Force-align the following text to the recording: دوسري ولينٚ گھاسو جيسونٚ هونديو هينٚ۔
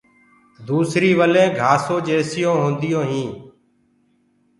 دوسري 0.67 1.11
ولينٚ 1.19 1.55
گھاسو 1.59 1.95
جيسونٚ 2.07 2.59
هونديو 2.61 2.99
هينٚ۔ 3.09 3.35